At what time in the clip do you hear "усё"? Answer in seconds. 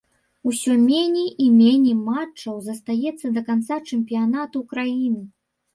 0.51-0.71